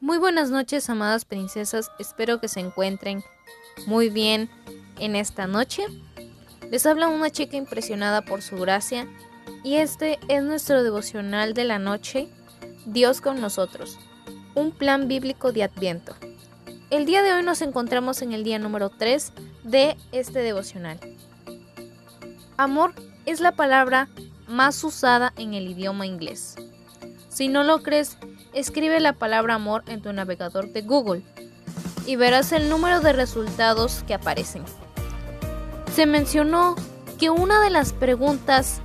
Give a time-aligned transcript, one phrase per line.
[0.00, 1.90] Muy buenas noches, amadas princesas.
[1.98, 3.24] Espero que se encuentren
[3.86, 4.48] muy bien
[5.00, 5.86] en esta noche.
[6.70, 9.08] Les habla una chica impresionada por su gracia
[9.64, 12.28] y este es nuestro devocional de la noche,
[12.86, 13.98] Dios con nosotros,
[14.54, 16.14] un plan bíblico de Adviento.
[16.90, 19.32] El día de hoy nos encontramos en el día número 3
[19.64, 21.00] de este devocional.
[22.56, 22.94] Amor
[23.26, 24.08] es la palabra
[24.46, 26.54] más usada en el idioma inglés.
[27.28, 28.16] Si no lo crees,
[28.52, 31.22] escribe la palabra amor en tu navegador de Google
[32.06, 34.62] y verás el número de resultados que aparecen.
[35.94, 36.74] Se mencionó
[37.18, 38.80] que una de las preguntas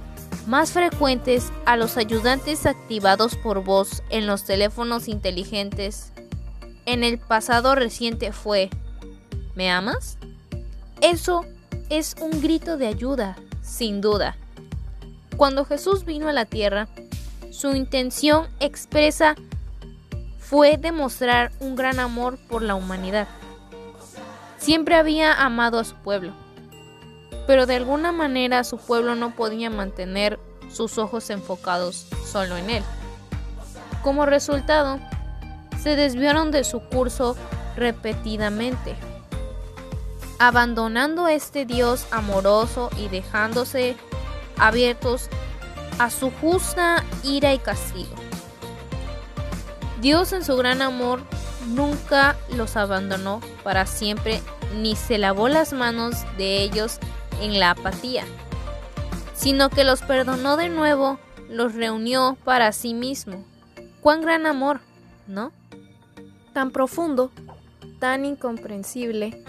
[0.47, 6.11] más frecuentes a los ayudantes activados por voz en los teléfonos inteligentes
[6.85, 8.69] en el pasado reciente fue
[9.55, 10.17] ¿Me amas?
[11.01, 11.45] Eso
[11.89, 14.35] es un grito de ayuda, sin duda.
[15.37, 16.87] Cuando Jesús vino a la tierra,
[17.51, 19.35] su intención expresa
[20.53, 23.27] fue demostrar un gran amor por la humanidad.
[24.59, 26.31] Siempre había amado a su pueblo,
[27.47, 30.39] pero de alguna manera su pueblo no podía mantener
[30.71, 32.83] sus ojos enfocados solo en él.
[34.03, 34.99] Como resultado,
[35.81, 37.35] se desviaron de su curso
[37.75, 38.95] repetidamente,
[40.37, 43.97] abandonando a este Dios amoroso y dejándose
[44.59, 45.29] abiertos
[45.97, 48.22] a su justa ira y castigo.
[50.03, 51.21] Dios en su gran amor
[51.69, 54.41] nunca los abandonó para siempre
[54.75, 56.97] ni se lavó las manos de ellos
[57.39, 58.25] en la apatía,
[59.33, 63.45] sino que los perdonó de nuevo, los reunió para sí mismo.
[64.01, 64.81] Cuán gran amor,
[65.25, 65.53] ¿no?
[66.51, 67.31] Tan profundo,
[67.99, 69.41] tan incomprensible,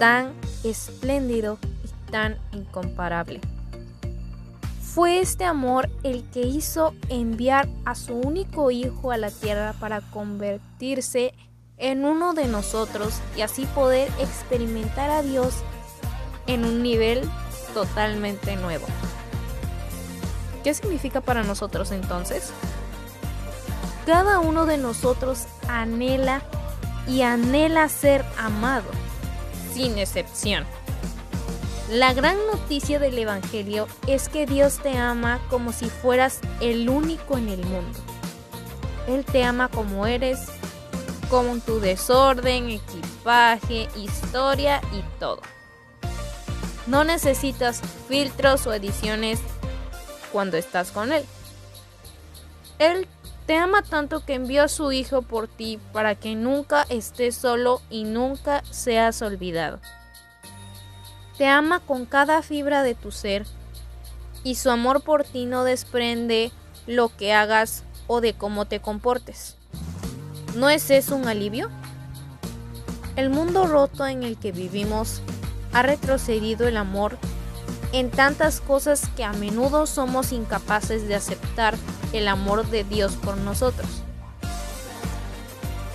[0.00, 0.32] tan
[0.64, 3.40] espléndido y tan incomparable.
[4.94, 10.00] Fue este amor el que hizo enviar a su único hijo a la tierra para
[10.00, 11.34] convertirse
[11.78, 15.64] en uno de nosotros y así poder experimentar a Dios
[16.46, 17.28] en un nivel
[17.74, 18.86] totalmente nuevo.
[20.62, 22.52] ¿Qué significa para nosotros entonces?
[24.06, 26.40] Cada uno de nosotros anhela
[27.08, 28.86] y anhela ser amado,
[29.72, 30.64] sin excepción.
[31.90, 37.36] La gran noticia del Evangelio es que Dios te ama como si fueras el único
[37.36, 37.98] en el mundo.
[39.06, 40.46] Él te ama como eres,
[41.28, 45.42] con tu desorden, equipaje, historia y todo.
[46.86, 49.40] No necesitas filtros o ediciones
[50.32, 51.24] cuando estás con Él.
[52.78, 53.06] Él
[53.46, 57.82] te ama tanto que envió a su Hijo por ti para que nunca estés solo
[57.90, 59.80] y nunca seas olvidado.
[61.36, 63.44] Te ama con cada fibra de tu ser
[64.44, 66.52] y su amor por ti no desprende
[66.86, 69.56] lo que hagas o de cómo te comportes.
[70.54, 71.70] ¿No es eso un alivio?
[73.16, 75.22] El mundo roto en el que vivimos
[75.72, 77.18] ha retrocedido el amor
[77.92, 81.74] en tantas cosas que a menudo somos incapaces de aceptar
[82.12, 83.88] el amor de Dios por nosotros.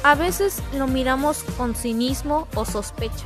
[0.04, 3.26] A veces lo miramos con cinismo o sospecha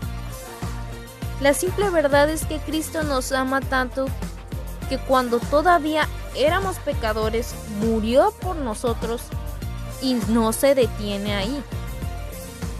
[1.41, 4.05] la simple verdad es que Cristo nos ama tanto
[4.89, 9.21] que cuando todavía éramos pecadores, murió por nosotros
[10.01, 11.63] y no se detiene ahí.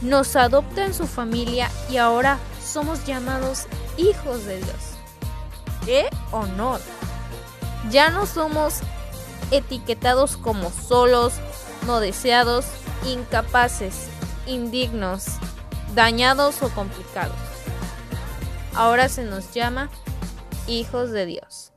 [0.02, 3.66] Nos adopta en su familia y ahora somos llamados
[3.98, 4.76] hijos de Dios.
[5.86, 6.80] ¡Qué honor!
[7.90, 8.80] Ya no somos
[9.52, 11.34] etiquetados como solos,
[11.86, 12.66] no deseados,
[13.06, 14.08] incapaces,
[14.46, 15.26] indignos,
[15.96, 17.53] dañados o complicados
[18.76, 19.90] ahora se nos llama
[20.68, 21.73] hijos de Dios.